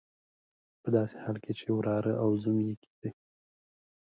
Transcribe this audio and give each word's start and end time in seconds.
په 0.81 0.89
داسې 0.95 1.15
حال 1.23 1.37
کې 1.43 1.51
چې 1.59 1.67
وراره 1.77 2.13
او 2.23 2.29
زوم 2.41 2.57
یې 2.67 2.75
کېدی. 2.83 3.11